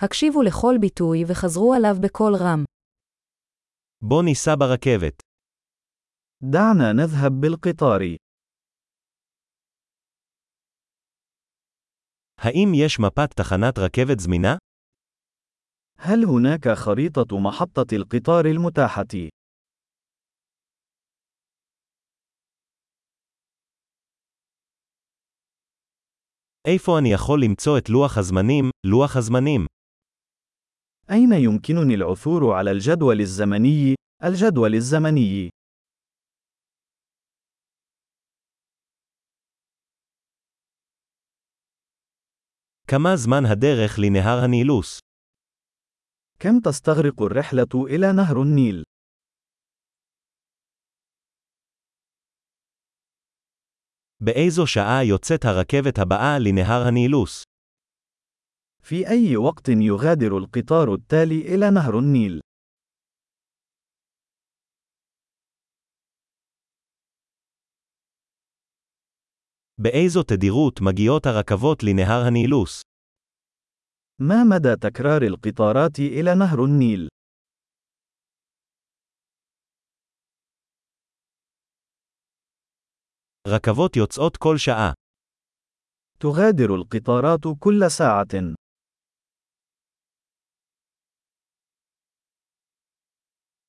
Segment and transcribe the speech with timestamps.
[0.00, 2.64] הקשיבו לכל ביטוי וחזרו עליו בקול רם.
[4.02, 5.22] בוא ניסע ברכבת.
[6.42, 8.00] دعنا نذهب بالقطار.
[12.38, 14.56] האם יש מפת תחנת רכבת זמינה?
[15.98, 19.28] هل هناك خريطة محطة القطار المتاحة؟
[26.66, 29.66] איפה אני יכול למצוא את לוח הזמנים, לוח הזמנים?
[31.11, 35.49] أين يمكنني العثور على الجدول الزمني؟ الجدول الزمني.
[42.87, 44.99] כמה זמן הדרך לנהר הנילוס?
[46.39, 48.83] كم تستغرق الرحلة إلى نهر النيل؟
[54.19, 57.43] באיזו שעה יוצאת הרכבת הבאה לנהר הנילוס?
[58.87, 62.41] في أي وقت يغادر القطار التالي إلى نهر النيل؟
[69.77, 72.81] באיזו תדירות מגיעות הרכבות לנהר הנילוס?
[74.21, 77.07] ما مدى تكرار القطارات إلى نهر النيل؟
[83.47, 84.93] רכבות יוצאות כל שעה.
[86.19, 88.55] تغادر القطارات كل ساعة.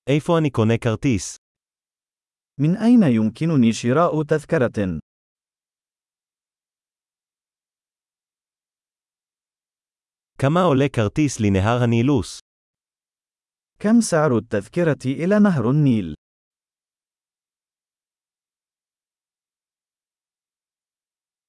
[0.08, 1.36] איפה אני קונה כרטיס?
[2.60, 5.00] من أين يمكنني شراء تذكرة؟
[10.38, 12.38] כמה עולה כרטיס לנהר הנילוס?
[13.78, 16.14] كم سعر التذكرة إلى نهر النيل؟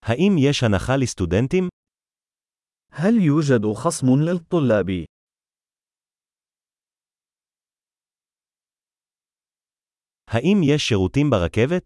[0.05, 1.69] האם יש הנחה לסטודנטים?
[2.91, 5.05] هل يوجد خصم للطلاب؟
[10.29, 11.83] האם יש שירותים ברכבת?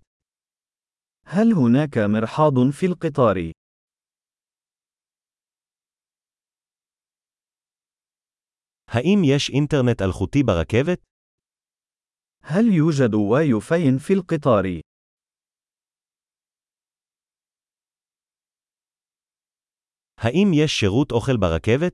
[1.25, 3.38] هل هناك مرحاض في القطار؟
[8.88, 11.00] האם יש אינטרנט אלחוטי ברכבת?
[12.44, 14.66] هل يوجد واي فاي في القطار؟
[20.18, 21.94] האם יש שירות אוכל ברכבת?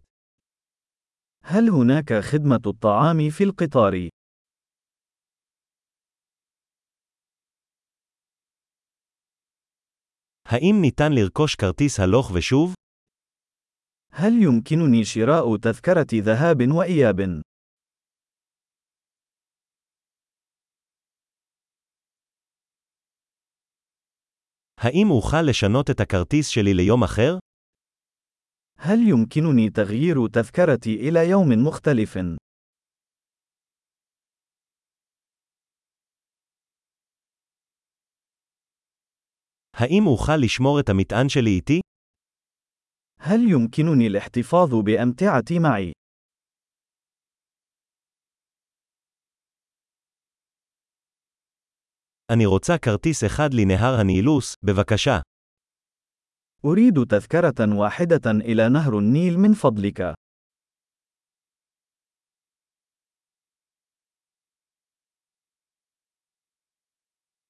[1.44, 4.10] هل هناك خدمة الطعام في القطار؟
[10.50, 12.74] האם ניתן לרכוש כרטיס הלוך ושוב?
[14.12, 17.42] هل يمكنني شراء تذكرة ذهاب وإياب؟
[24.78, 27.38] האם אוכל לשנות את הכרטיס שלי ליום אחר?
[28.78, 32.18] هل يمكنني تغيير تذكرتي إلى يوم مختلف؟
[39.80, 41.80] האם אוכל לשמור את המטען שלי איתי?
[43.20, 45.92] هل يمكنني الاحتفاظ بأمتعتي معي؟
[52.32, 55.22] אני רוצה כרטיס אחד לנהר הנילוס, בבקשה.
[56.66, 60.19] أريد تذكرة واحدة إلى نهر النيل من فضلك.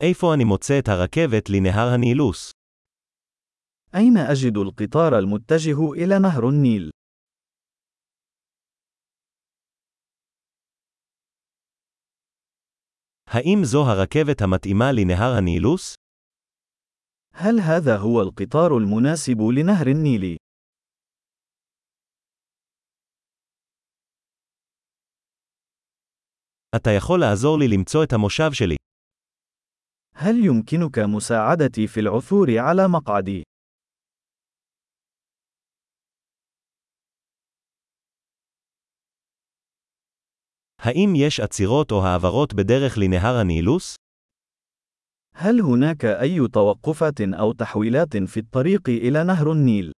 [0.02, 2.52] איפה אני מוצא את הרכבת לנהר הנילוס?
[3.96, 6.90] أين أجد القطار المتجه إلى نهر النيل؟
[13.28, 15.96] האם זו הרכבת המתאימה לנהר הנילוס?
[17.34, 20.38] هل هذا هو القطار المناسب لنهر النيل؟
[26.76, 28.76] אתה יכול לעזור לי למצוא את המושב שלי.
[30.20, 33.44] هل يمكنك مساعدتي في العثور على مقعدي؟
[40.80, 43.96] האם יש עצירות או העברות בדרך לנהר הנילוס?
[45.36, 49.92] هل هناك أي توقفات أو تحويلات في الطريق إلى نهر النيل؟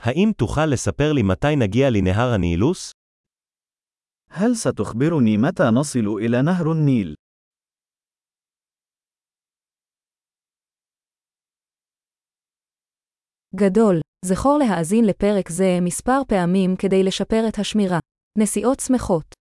[0.00, 2.92] האם תוכל לספר לי מתי נגיע לנהר הנילוס?
[4.30, 7.14] هل ستخبرني متى نصل إلى نهر النيل؟
[13.54, 17.98] גדול, זכור להאזין לפרק זה מספר פעמים כדי לשפר את השמירה.
[18.38, 19.36] נסיעות שמחות